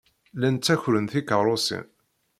[0.37, 1.85] Llan ttakren tikeṛṛusin.